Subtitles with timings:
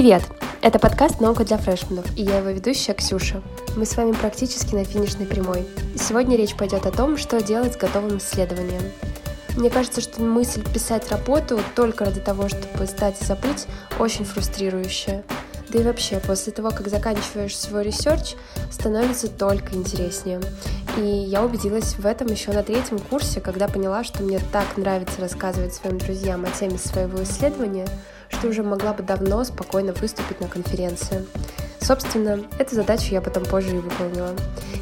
[0.00, 0.22] Привет!
[0.62, 3.42] Это подкаст «Наука для freshmen ов» и я его ведущая Ксюша.
[3.76, 5.66] Мы с вами практически на финишной прямой.
[5.94, 8.80] Сегодня речь пойдет о том, что делать с готовым исследованием.
[9.58, 13.66] Мне кажется, что мысль писать работу только ради того, чтобы сдать и забыть,
[13.98, 15.22] очень фрустрирующая.
[15.68, 18.36] Да и вообще, после того, как заканчиваешь свой research,
[18.70, 20.40] становится только интереснее.
[20.96, 25.20] И я убедилась в этом еще на третьем курсе, когда поняла, что мне так нравится
[25.20, 27.86] рассказывать своим друзьям о теме своего исследования,
[28.30, 31.26] что уже могла бы давно спокойно выступить на конференции.
[31.80, 34.34] Собственно, эту задачу я потом позже и выполнила.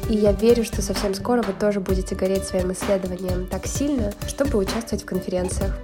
[0.09, 4.57] И я верю, что совсем скоро вы тоже будете гореть своим исследованием так сильно, чтобы
[4.57, 5.75] участвовать в конференциях.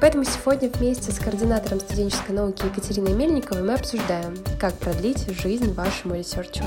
[0.00, 6.16] Поэтому сегодня вместе с координатором студенческой науки Екатериной Мельниковой мы обсуждаем, как продлить жизнь вашему
[6.16, 6.64] research у.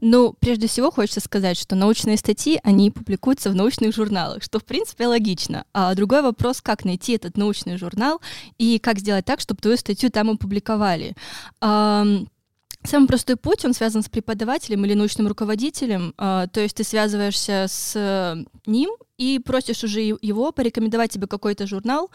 [0.00, 4.64] Ну, прежде всего хочется сказать, что научные статьи, они публикуются в научных журналах, что, в
[4.64, 5.64] принципе, логично.
[5.72, 8.20] А другой вопрос, как найти этот научный журнал
[8.58, 11.14] и как сделать так, чтобы твою статью там опубликовали.
[11.60, 18.46] Самый простой путь, он связан с преподавателем или научным руководителем, то есть ты связываешься с
[18.66, 22.10] ним и просишь уже его порекомендовать тебе какой-то журнал,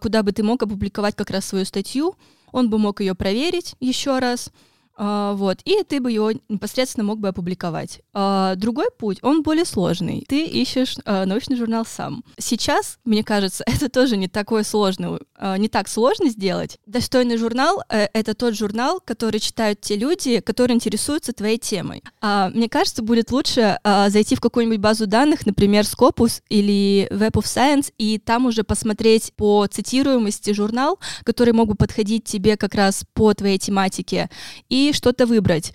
[0.00, 2.14] куда бы ты мог опубликовать как раз свою статью,
[2.52, 4.50] он бы мог ее проверить еще раз,
[4.98, 8.00] вот, и ты бы его непосредственно мог бы опубликовать.
[8.12, 10.24] Uh, другой путь, он более сложный.
[10.28, 12.24] Ты ищешь uh, научный журнал сам.
[12.36, 15.20] Сейчас, мне кажется, это тоже не такое сложное,
[15.58, 16.78] не так сложно сделать.
[16.86, 22.02] Достойный журнал э,— это тот журнал, который читают те люди, которые интересуются твоей темой.
[22.22, 27.92] Мне кажется, будет лучше зайти в какую-нибудь базу данных, например, Scopus или Web of Science,
[27.98, 33.32] и там уже посмотреть по цитируемости журнал, который мог бы подходить тебе как раз по
[33.34, 34.28] твоей тематике,
[34.68, 35.72] и что-то выбрать.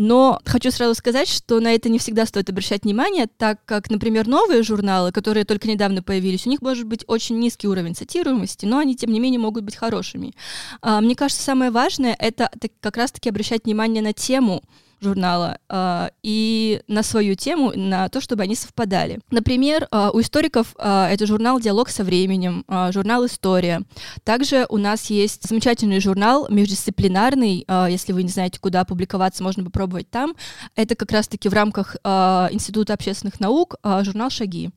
[0.00, 4.28] Но хочу сразу сказать, что на это не всегда стоит обращать внимание, так как, например,
[4.28, 8.78] новые журналы, которые только недавно появились, у них может быть очень низкий уровень цитируемости, но
[8.78, 10.34] они, тем не менее, могут быть хорошими.
[10.82, 12.48] А, мне кажется, самое важное— это
[12.78, 14.62] как раз-таки обращать внимание на тему,
[15.00, 19.20] журнала э, и на свою тему, на то, чтобы они совпадали.
[19.30, 23.82] Например, э, у историков э, это журнал «Диалог со временем», э, журнал «История».
[24.24, 29.64] Также у нас есть замечательный журнал междисциплинарный, э, если вы не знаете, куда публиковаться, можно
[29.64, 30.34] попробовать там.
[30.74, 32.08] Это как раз-таки в рамках э,
[32.50, 34.70] Института общественных наук э, журнал «Шаги».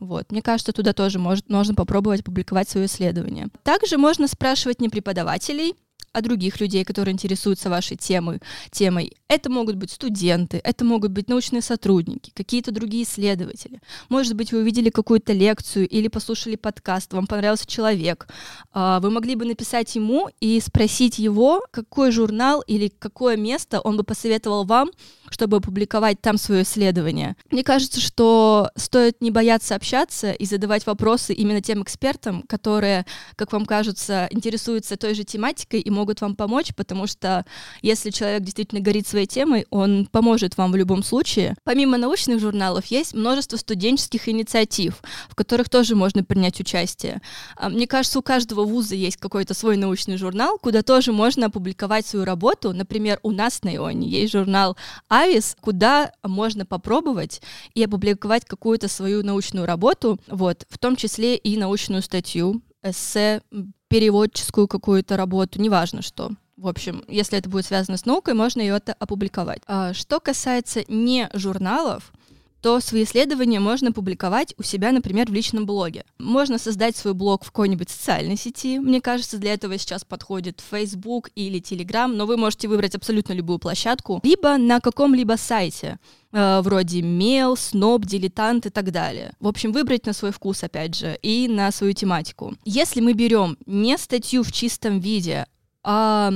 [0.00, 0.30] Вот.
[0.30, 3.48] Мне кажется, туда тоже может, можно попробовать публиковать свое исследование.
[3.62, 5.74] Также можно спрашивать не преподавателей,
[6.16, 8.40] а других людей, которые интересуются вашей темой,
[8.70, 9.12] темой.
[9.28, 13.80] Это могут быть студенты, это могут быть научные сотрудники, какие-то другие исследователи.
[14.08, 18.28] Может быть, вы увидели какую-то лекцию или послушали подкаст, вам понравился человек.
[18.72, 23.98] А, вы могли бы написать ему и спросить его, какой журнал или какое место он
[23.98, 24.90] бы посоветовал вам,
[25.28, 27.36] чтобы опубликовать там свое исследование.
[27.50, 33.52] Мне кажется, что стоит не бояться общаться и задавать вопросы именно тем экспертам, которые, как
[33.52, 37.44] вам кажется, интересуются той же тематикой и могут вам помочь, потому что
[37.80, 41.54] если человек действительно горит своей темой, он поможет вам в любом случае.
[41.62, 47.22] Помимо научных журналов есть множество студенческих инициатив, в которых тоже можно принять участие.
[47.56, 52.04] А, мне кажется, у каждого вуза есть какой-то свой научный журнал, куда тоже можно опубликовать
[52.04, 52.72] свою работу.
[52.72, 54.76] Например, у нас на Ионе есть журнал
[55.08, 57.40] Авис, куда можно попробовать
[57.74, 63.40] и опубликовать какую-то свою научную работу, вот, в том числе и научную статью, эссе,
[63.88, 66.30] переводческую какую-то работу, неважно что.
[66.56, 69.60] В общем, если это будет связано с наукой, можно ее опубликовать.
[69.66, 72.12] А, что касается не журналов,
[72.60, 76.04] то свои исследования можно публиковать у себя, например, в личном блоге.
[76.18, 78.78] Можно создать свой блог в какой-нибудь социальной сети.
[78.78, 83.58] Мне кажется, для этого сейчас подходит Facebook или Telegram, но вы можете выбрать абсолютно любую
[83.58, 85.98] площадку, либо на каком-либо сайте
[86.32, 89.32] э, вроде Mail, Snob, Дилетант и так далее.
[89.38, 92.54] В общем, выбрать на свой вкус, опять же, и на свою тематику.
[92.64, 95.46] Если мы берем не статью в чистом виде,
[95.82, 96.32] а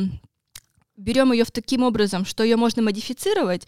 [0.97, 3.66] берем ее в таким образом, что ее можно модифицировать,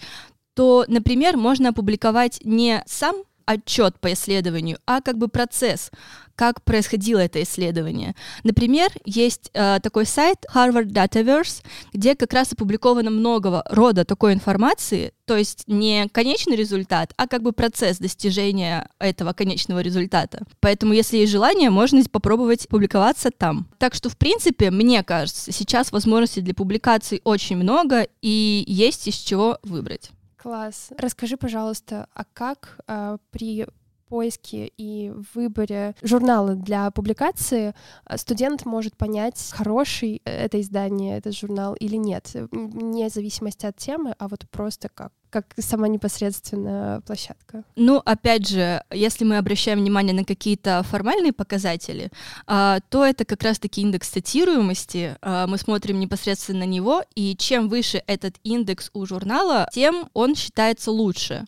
[0.55, 3.17] то, например, можно опубликовать не сам
[3.47, 5.91] отчет по исследованию, а как бы процесс,
[6.35, 8.15] как происходило это исследование.
[8.43, 11.63] Например, есть э, такой сайт Harvard Dataverse,
[11.93, 17.43] где как раз опубликовано много рода такой информации, то есть не конечный результат, а как
[17.43, 20.45] бы процесс достижения этого конечного результата.
[20.61, 23.69] Поэтому, если есть желание, можно попробовать публиковаться там.
[23.79, 29.15] Так что, в принципе, мне кажется, сейчас возможностей для публикаций очень много, и есть из
[29.15, 30.11] чего выбрать.
[30.43, 30.91] Класс.
[30.99, 33.69] Расскажи, пожалуйста, а как а, при
[34.13, 37.73] поиске и выборе журнала для публикации
[38.05, 44.15] э, студент может понять, хороший это издание, этот журнал или нет, вне зависимости от темы,
[44.19, 47.65] а вот просто как как сама непосредственная площадка.
[47.75, 52.11] Ну, опять же, если мы обращаем внимание на какие-то формальные показатели,
[52.47, 55.17] а, то это как раз-таки индекс цитируемости.
[55.23, 60.35] А, мы смотрим непосредственно на него, и чем выше этот индекс у журнала, тем он
[60.35, 61.47] считается лучше.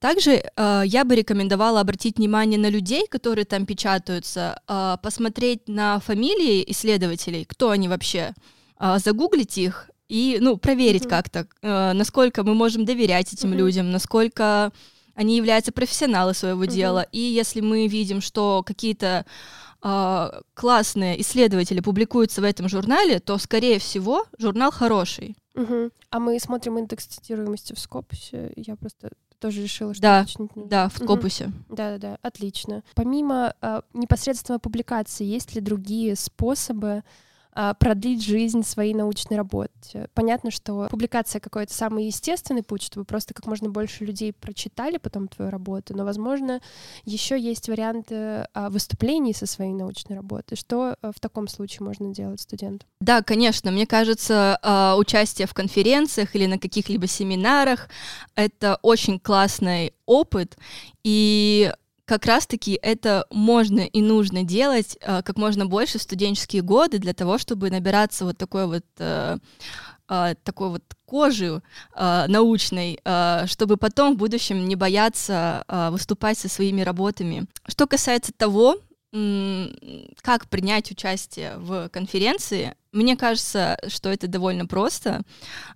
[0.00, 6.00] Также э, я бы рекомендовала обратить внимание на людей, которые там печатаются, э, посмотреть на
[6.00, 8.32] фамилии исследователей, кто они вообще,
[8.80, 11.08] э, загуглить их и ну, проверить mm-hmm.
[11.08, 13.56] как-то, э, насколько мы можем доверять этим mm-hmm.
[13.56, 14.72] людям, насколько
[15.14, 16.74] они являются профессионалы своего mm-hmm.
[16.74, 17.06] дела.
[17.12, 19.26] И если мы видим, что какие-то
[19.82, 25.36] э, классные исследователи публикуются в этом журнале, то, скорее всего, журнал хороший.
[25.54, 25.90] Угу.
[26.10, 28.52] А мы смотрим индекс цитируемости в Скопусе.
[28.56, 31.52] Я просто тоже решила, что да, да, в Скопусе.
[31.68, 32.82] Да, да, да, отлично.
[32.94, 37.02] Помимо э, непосредственно публикации, есть ли другие способы
[37.78, 40.08] продлить жизнь своей научной работе.
[40.14, 45.28] Понятно, что публикация какой-то самый естественный путь, чтобы просто как можно больше людей прочитали потом
[45.28, 46.60] твою работу, но, возможно,
[47.04, 50.56] еще есть варианты а, выступлений со своей научной работой.
[50.56, 52.86] Что а, в таком случае можно делать студенту?
[53.00, 53.70] Да, конечно.
[53.70, 54.58] Мне кажется,
[54.98, 57.88] участие в конференциях или на каких-либо семинарах—
[58.34, 60.56] это очень классный опыт,
[61.02, 61.72] и
[62.10, 67.14] как раз-таки это можно и нужно делать э, как можно больше в студенческие годы для
[67.14, 69.38] того, чтобы набираться вот такой вот э,
[70.08, 71.62] э, такой вот кожи
[71.96, 73.00] научной,
[73.46, 77.46] чтобы потом в будущем не бояться выступать со своими работами.
[77.66, 78.76] Что касается того,
[79.10, 85.22] как принять участие в конференции, мне кажется, что это довольно просто.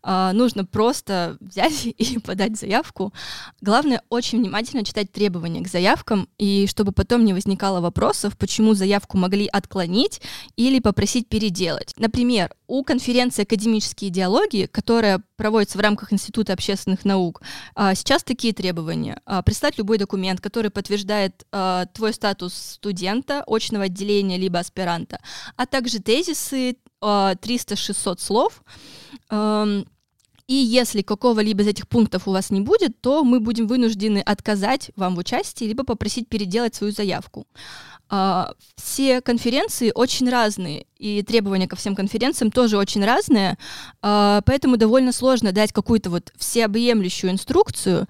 [0.02, 3.12] Uh, нужно просто взять и подать заявку.
[3.60, 9.16] Главное, очень внимательно читать требования к заявкам, и чтобы потом не возникало вопросов, почему заявку
[9.16, 10.20] могли отклонить
[10.56, 11.94] или попросить переделать.
[11.96, 17.42] Например, у конференции «Академические идеологии», которая проводится в рамках Института общественных наук,
[17.76, 19.20] uh, сейчас такие требования.
[19.26, 21.44] Uh, прислать любой документ, который подтверждает
[21.92, 25.20] твой статус студента, очного отделения либо аспиранта,
[25.56, 28.62] а также тезисы, 300-600 слов.
[29.30, 29.86] Эм,
[30.46, 34.90] и если какого-либо из этих пунктов у вас не будет, то мы будем вынуждены отказать
[34.94, 37.46] вам в участии, либо попросить переделать свою заявку.
[38.10, 43.56] А, все конференции очень разные, и требования ко всем конференциям тоже очень разные,
[44.02, 48.06] а, поэтому довольно сложно дать какую-то вот всеобъемлющую инструкцию.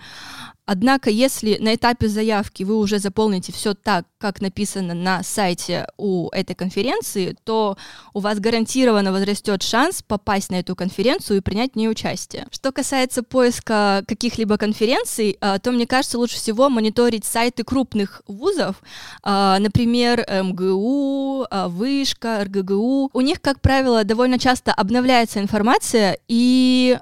[0.67, 6.31] Однако, если на этапе заявки вы уже заполните все так, как написано на сайте у
[6.31, 7.77] этой конференции, то
[8.15, 12.47] у вас гарантированно возрастет шанс попасть на эту конференцию и принять в ней участие.
[12.51, 18.77] Что касается поиска каких-либо конференций, а, то мне кажется, лучше всего мониторить сайты крупных вузов,
[19.23, 23.11] а, например, МГУ, а, Вышка, РГГУ.
[23.13, 26.99] У них, как правило, довольно часто обновляется информация, и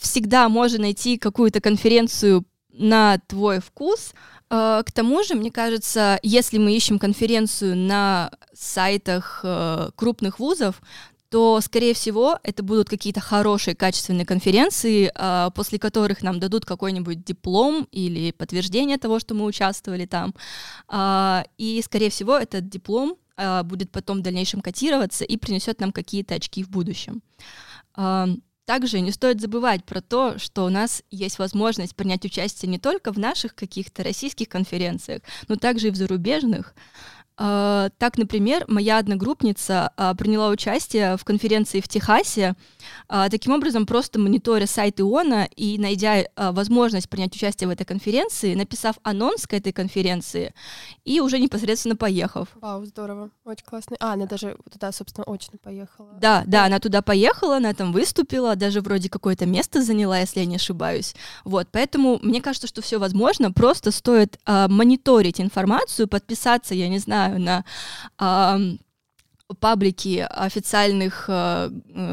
[0.00, 2.44] всегда можно найти какую-то конференцию
[2.78, 4.12] на твой вкус.
[4.50, 10.80] Э, к тому же, мне кажется, если мы ищем конференцию на сайтах э, крупных вузов,
[11.28, 17.24] то, скорее всего, это будут какие-то хорошие, качественные конференции, э, после которых нам дадут какой-нибудь
[17.24, 20.34] диплом или подтверждение того, что мы участвовали там.
[21.58, 23.16] И, скорее всего, этот диплом
[23.64, 27.22] будет потом в дальнейшем котироваться и принесет нам какие-то очки в будущем.
[28.66, 33.12] Также не стоит забывать про то, что у нас есть возможность принять участие не только
[33.12, 36.74] в наших каких-то российских конференциях, но также и в зарубежных.
[37.38, 42.54] А, так, например, моя одногруппница а, приняла участие в конференции в Техасе,
[43.08, 48.54] а, таким образом просто мониторя сайт ИОНа и найдя возможность принять участие в этой конференции,
[48.54, 50.54] написав анонс к этой конференции
[51.04, 52.48] и уже непосредственно поехав.
[52.54, 53.96] Вау, здорово, очень классно.
[54.00, 56.14] А, она даже туда, собственно, очно поехала.
[56.18, 60.46] Да, да, она туда поехала, она там выступила, даже вроде какое-то место заняла, если я
[60.46, 61.14] не ошибаюсь.
[61.44, 67.25] Вот, поэтому мне кажется, что все возможно, просто стоит мониторить информацию, подписаться, я не знаю,
[67.28, 67.64] знаю,
[68.18, 68.76] на э,
[69.60, 71.70] паблики официальных, э,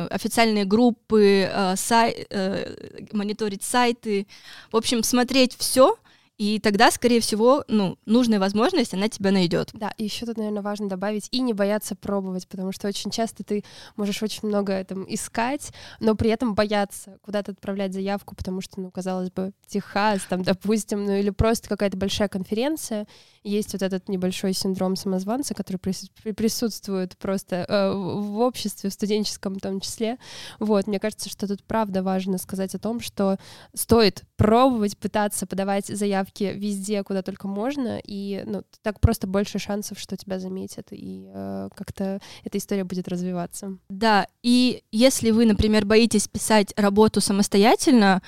[0.10, 4.27] официальные группы, э, сай, э, мониторить сайты,
[4.72, 5.98] в общем, смотреть все,
[6.38, 9.70] и тогда, скорее всего, ну, нужная возможность, она тебя найдет.
[9.74, 13.43] Да, и еще тут, наверное, важно добавить и не бояться пробовать, потому что очень часто
[13.43, 13.63] ты
[13.96, 18.89] можешь очень много там искать, но при этом бояться куда-то отправлять заявку, потому что, ну,
[18.89, 23.08] казалось бы, Техас, там, допустим, ну, или просто какая-то большая конференция,
[23.43, 29.62] есть вот этот небольшой синдром самозванца, который присутствует просто э, в обществе, в студенческом в
[29.62, 30.17] том числе.
[30.59, 33.38] Вот, мне кажется, что тут правда важно сказать о том, что
[33.73, 40.00] стоит пробовать, пытаться подавать заявки везде, куда только можно, и ну, так просто больше шансов,
[40.00, 43.77] что тебя заметят, и э, как-то эта история будет развиваться.
[43.89, 48.21] Да, и если вы, например, боитесь писать работу самостоятельно,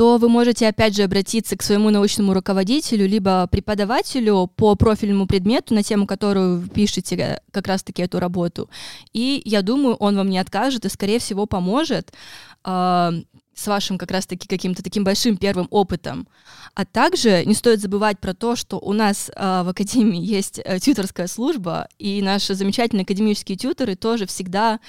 [0.00, 5.74] то вы можете опять же обратиться к своему научному руководителю либо преподавателю по профильному предмету
[5.74, 8.70] на тему, которую вы пишете э, как раз-таки эту работу.
[9.12, 12.14] И я думаю, он вам не откажет и, скорее всего, поможет
[12.64, 13.10] э,
[13.60, 16.26] с вашим как раз-таки каким-то таким большим первым опытом.
[16.74, 20.78] А также не стоит забывать про то, что у нас э, в Академии есть э,
[20.78, 24.80] тьюторская служба, и наши замечательные академические тьюторы тоже всегда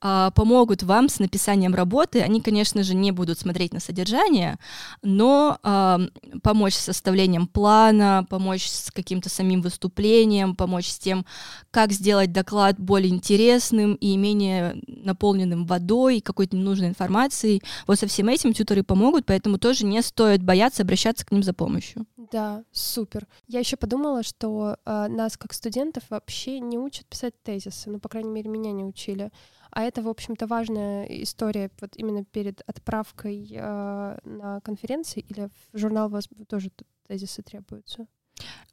[0.00, 2.20] э, помогут вам с написанием работы.
[2.20, 4.58] Они, конечно же, не будут смотреть на содержание,
[5.02, 5.98] но э,
[6.42, 11.26] помочь с составлением плана, помочь с каким-то самим выступлением, помочь с тем,
[11.70, 17.62] как сделать доклад более интересным и менее наполненным водой, какой-то ненужной информацией.
[17.86, 21.54] Вот со всем этим тьюторы помогут, поэтому тоже не стоит бояться обращаться к ним за
[21.54, 22.06] помощью.
[22.16, 23.26] Да, супер.
[23.48, 28.08] Я еще подумала, что э, нас как студентов вообще не учат писать тезисы, ну, по
[28.08, 29.30] крайней мере, меня не учили.
[29.70, 35.78] А это, в общем-то, важная история вот именно перед отправкой э, на конференции или в
[35.78, 36.70] журнал у вас тоже
[37.08, 38.06] тезисы требуются?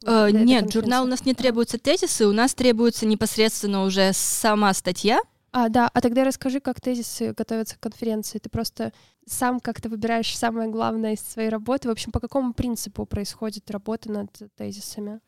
[0.04, 5.20] Э, нет, журнал у нас не требуются тезисы, у нас требуется непосредственно уже сама статья,
[5.58, 8.38] а, да, а тогда расскажи, как тезисы готовятся к конференции.
[8.38, 8.92] Ты просто
[9.26, 11.88] сам как-то выбираешь самое главное из своей работы.
[11.88, 15.18] В общем, по какому принципу происходит работа над тезисами?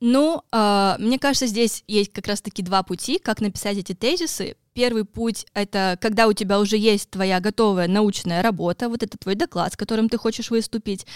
[0.00, 4.56] Ну, э, мне кажется, здесь есть как раз-таки два пути, как написать эти тезисы.
[4.72, 9.36] Первый путь— это когда у тебя уже есть твоя готовая научная работа, вот это твой
[9.36, 11.06] доклад, с которым ты хочешь выступить,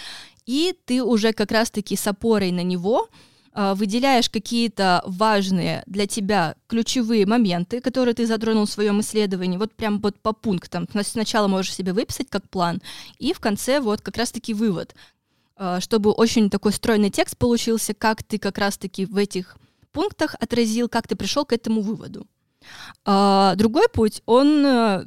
[0.46, 3.08] и ты уже как раз-таки с опорой на него—
[3.54, 10.00] выделяешь какие-то важные для тебя ключевые моменты, которые ты затронул в своем исследовании, вот прям
[10.00, 10.86] вот по пунктам.
[11.02, 12.80] Сначала можешь себе выписать как план,
[13.18, 14.94] и в конце вот как раз-таки вывод,
[15.62, 19.58] а, чтобы очень такой стройный текст получился, как ты как раз-таки в этих
[19.92, 22.26] пунктах отразил, как ты пришел к этому выводу.
[23.04, 25.06] А, другой путь, он э,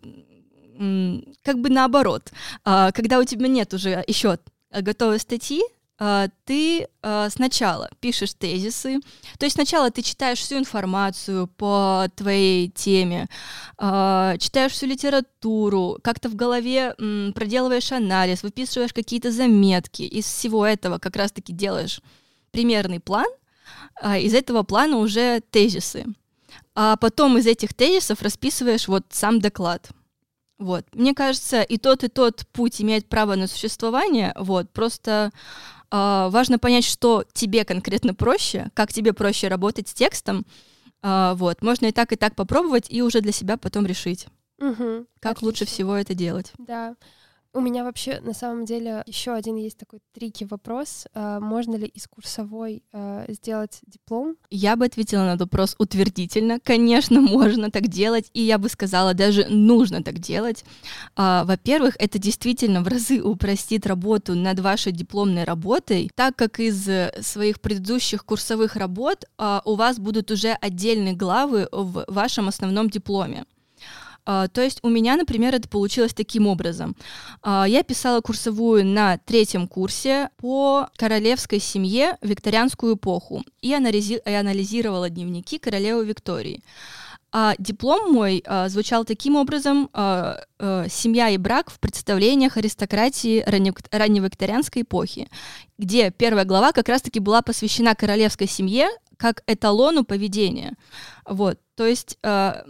[1.44, 2.32] как бы наоборот.
[2.64, 4.38] Когда у тебя нет уже еще
[4.72, 9.00] готовой статьи, а, ты а, сначала пишешь тезисы,
[9.38, 13.28] то есть сначала ты читаешь всю информацию по твоей теме,
[13.78, 16.96] а, читаешь всю литературу, как-то в голове
[17.36, 22.02] проделываешь анализ, выписываешь какие-то заметки, из всего этого как раз-таки делаешь
[22.52, 23.28] примерный план,
[24.04, 26.06] из этого плана уже тезисы,
[26.76, 29.92] а потом из этих тезисов расписываешь вот сам доклад.
[30.60, 30.86] Вот.
[30.94, 34.34] Мне кажется, и тот, и тот путь имеет право на существование.
[34.38, 34.70] Вот.
[34.72, 35.32] Просто
[35.98, 40.46] важно понять, что тебе конкретно проще, как тебе проще работать с текстом.
[41.04, 41.62] Э, вот.
[41.62, 44.28] Можно и так, и так попробовать, и уже для себя потом решить,
[44.60, 45.46] угу, как отлично.
[45.46, 46.54] лучше всего это делать.
[46.58, 46.96] Да.
[47.56, 51.06] У меня вообще на самом деле еще один есть такой трики вопрос.
[51.14, 54.38] А, можно ли из курсовой а, сделать диплом?
[54.50, 56.60] Я бы ответила на этот вопрос утвердительно.
[56.60, 60.66] Конечно, можно так делать, и я бы сказала, даже нужно так делать.
[61.16, 66.90] А, во-первых, это действительно в разы упростит работу над вашей дипломной работой, так как из
[67.22, 69.26] своих предыдущих курсовых работ
[69.66, 73.46] у вас будут уже отдельные главы в вашем основном дипломе.
[74.26, 76.96] Uh, то есть у меня, например, это получилось таким образом.
[77.42, 85.58] Uh, я писала курсовую на третьем курсе по королевской семье викторианскую эпоху и анализировала дневники
[85.58, 86.64] королевы Виктории.
[87.36, 93.44] А диплом мой а, звучал таким образом а, а, «Семья и брак в представлениях аристократии
[93.92, 95.28] ранневикторианской эпохи»,
[95.80, 98.88] где первая глава как раз-таки была посвящена королевской семье
[99.18, 100.76] как эталону поведения.
[101.26, 102.66] Вот, то есть а,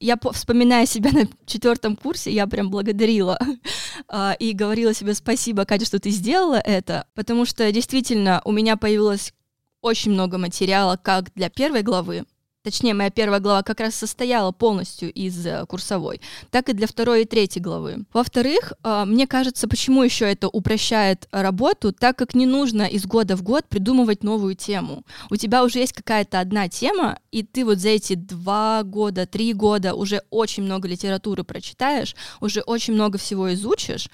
[0.00, 3.38] я вспоминая себя на четвертом курсе, я прям благодарила
[4.08, 8.76] а, и говорила себе спасибо, Катя, что ты сделала это, потому что действительно у меня
[8.76, 9.32] появилось
[9.80, 12.24] очень много материала как для первой главы,
[12.66, 16.20] точнее, моя первая глава как раз состояла полностью из э, курсовой,
[16.50, 17.98] так и для второй и третьей главы.
[18.12, 23.36] Во-вторых, э, мне кажется, почему еще это упрощает работу, так как не нужно из года
[23.36, 25.04] в год придумывать новую тему.
[25.30, 29.52] У тебя уже есть какая-то одна тема, и ты вот за эти два года, три
[29.52, 34.08] года уже очень много литературы прочитаешь, уже очень много всего изучишь,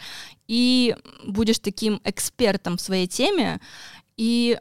[0.47, 0.95] и
[1.25, 3.63] будешь таким экспертом в своей теме,
[4.19, 4.59] и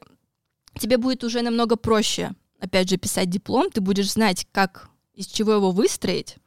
[0.80, 5.53] тебе будет уже намного проще опять же, писать диплом, ты будешь знать, как, из чего
[5.53, 6.38] его выстроить,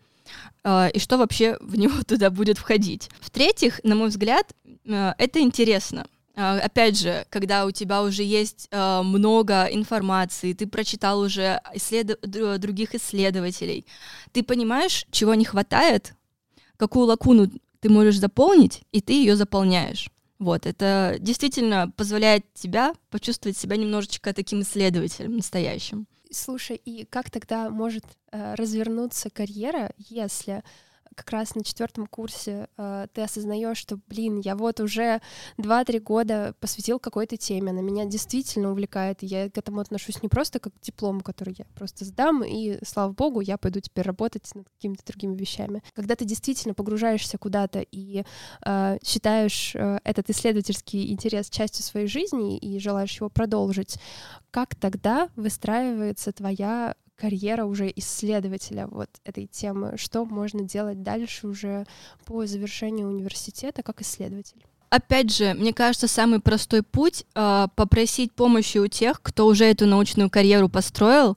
[0.62, 3.10] э, и что вообще в него туда будет входить.
[3.20, 4.54] В-третьих, на мой взгляд,
[4.86, 6.06] э, это интересно.
[6.36, 12.18] Э, опять же, когда у тебя уже есть много информации, ты прочитал уже исслед...
[12.22, 13.84] других исследователей,
[14.32, 16.14] ты понимаешь, чего не хватает,
[16.76, 20.08] какую лакуну ты можешь заполнить, и ты ее заполняешь.
[20.38, 26.06] Вот, это действительно позволяет тебя почувствовать себя немножечко таким исследователем настоящим.
[26.30, 30.64] Слушай, и как тогда может э, развернуться карьера, если
[31.14, 35.20] как раз на четвертом курсе э, ты осознаешь, что, блин, я вот уже
[35.58, 40.28] 2-3 года посвятил какой-то теме, она меня действительно увлекает, и я к этому отношусь не
[40.28, 44.48] просто как к диплому, который я просто сдам, и, слава богу, я пойду теперь работать
[44.54, 45.82] над какими-то другими вещами.
[45.94, 48.24] Когда ты действительно погружаешься куда-то и
[48.64, 53.98] э, считаешь э, этот исследовательский интерес частью своей жизни и желаешь его продолжить,
[54.50, 61.86] как тогда выстраивается твоя карьера уже исследователя вот этой темы, что можно делать дальше уже
[62.24, 64.64] по завершению университета как исследователь.
[64.90, 69.86] Опять же, мне кажется, самый простой путь э, попросить помощи у тех, кто уже эту
[69.86, 71.36] научную карьеру построил.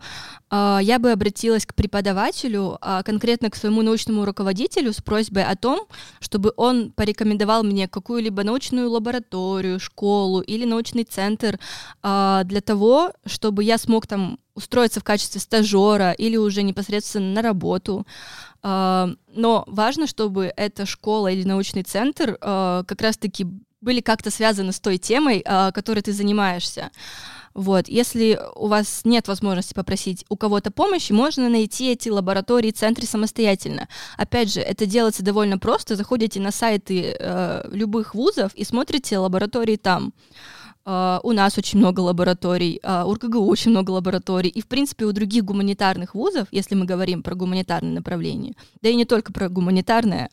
[0.52, 5.56] Э, я бы обратилась к преподавателю, э, конкретно к своему научному руководителю с просьбой о
[5.56, 5.88] том,
[6.20, 11.60] чтобы он порекомендовал мне какую-либо научную лабораторию, школу или научный центр
[12.04, 17.42] э, для того, чтобы я смог там устроиться в качестве стажера или уже непосредственно на
[17.44, 18.08] работу.
[18.64, 23.46] А, но важно, чтобы эта школа или научный центр а, как раз-таки
[23.82, 26.90] были как-то связаны с той темой, а, которой ты занимаешься.
[27.58, 27.88] Вот.
[27.88, 33.88] Если у вас нет возможности попросить у кого-то помощи, можно найти эти лаборатории, центры самостоятельно.
[34.16, 35.96] Опять же, это делается довольно просто.
[35.96, 40.14] Заходите на сайты э, любых вузов и смотрите лаборатории там.
[40.86, 45.04] Uh, у нас очень много лабораторий, uh, у РКГУ очень много лабораторий, и, в принципе,
[45.04, 49.50] у других гуманитарных вузов, если мы говорим про гуманитарное направление, да и не только про
[49.50, 50.30] гуманитарное,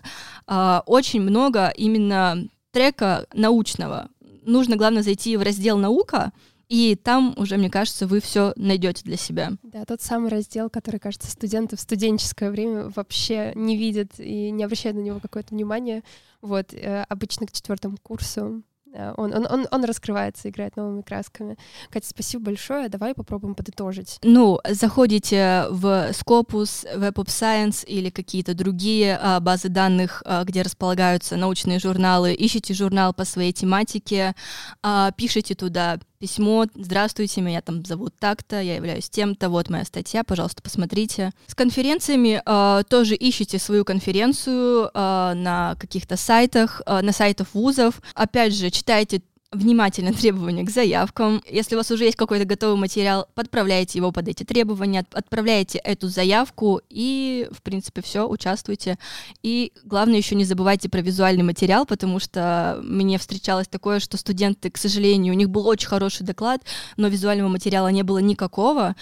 [0.47, 4.11] uh, очень много именно трека научного.
[4.45, 6.31] Нужно, главное, зайти в раздел «Наука»,
[6.69, 9.53] и там уже, мне кажется, вы все найдете для себя.
[9.63, 14.65] Да, тот самый раздел, который, кажется, студенты в студенческое время вообще не видят и не
[14.65, 16.03] обращают на него какое-то внимание.
[16.41, 18.63] Вот, э, обычно к четвертому курсу
[18.95, 21.57] Э, он, он, он, он раскрывается, играет новыми красками.
[21.91, 22.89] Катя, спасибо большое.
[22.89, 24.19] Давай попробуем подытожить.
[24.23, 30.63] Ну, заходите в Scopus, Web of Science или какие-то другие а, базы данных, а, где
[30.63, 34.35] располагаются научные журналы, ищите журнал по своей тематике,
[34.83, 40.25] а, пишите туда письмо, здравствуйте, меня там зовут так-то, я являюсь тем-то, вот моя статья,
[40.25, 41.33] пожалуйста, посмотрите.
[41.47, 48.01] С конференциями э, тоже ищите свою конференцию э, на каких-то сайтах, э, на сайтах вузов.
[48.15, 49.21] Опять же, читайте
[49.55, 51.43] внимательно требования к заявкам.
[51.49, 56.09] Если у вас уже есть какой-то готовый материал, подправляйте его под эти требования, отправляйте эту
[56.09, 58.99] заявку и, в принципе, все, участвуйте.
[59.43, 64.71] И главное еще не забывайте про визуальный материал, потому что мне встречалось такое, что студенты,
[64.71, 66.63] к сожалению, у них был очень хороший доклад,
[66.97, 68.97] но визуального материала не было никакого.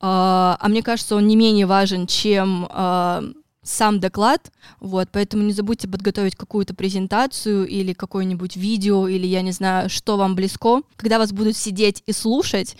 [0.00, 3.24] А, а мне кажется, он не менее важен, чем а,
[3.66, 9.52] сам доклад, вот, поэтому не забудьте подготовить какую-то презентацию или какое-нибудь видео, или я не
[9.52, 10.82] знаю, что вам близко.
[10.96, 12.76] Когда вас будут сидеть и слушать,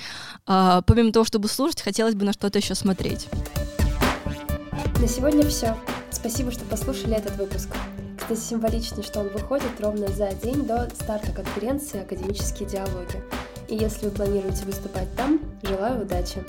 [0.46, 3.26] э, помимо того, чтобы слушать, хотелось бы на что-то еще смотреть.
[5.00, 5.76] На сегодня все.
[6.10, 7.68] Спасибо, что послушали этот выпуск.
[8.18, 13.22] Кстати, символично, что он выходит ровно за день до старта конференции «Академические диалоги».
[13.68, 16.44] И если вы планируете выступать там, желаю удачи!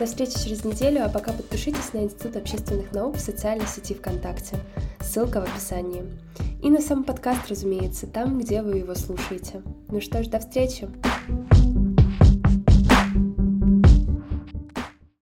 [0.00, 4.56] До встречи через неделю, а пока подпишитесь на Институт общественных наук в социальной сети ВКонтакте.
[4.98, 6.04] Ссылка в описании.
[6.62, 9.60] И на сам подкаст, разумеется, там, где вы его слушаете.
[9.88, 10.88] Ну что ж, до встречи!